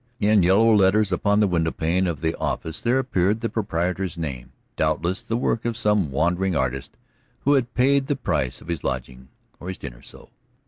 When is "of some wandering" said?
5.63-6.55